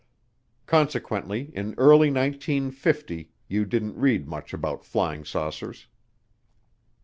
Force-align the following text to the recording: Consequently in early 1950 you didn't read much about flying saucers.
Consequently 0.65 1.51
in 1.55 1.75
early 1.77 2.09
1950 2.09 3.29
you 3.47 3.65
didn't 3.65 3.99
read 3.99 4.27
much 4.27 4.51
about 4.51 4.83
flying 4.83 5.23
saucers. 5.23 5.85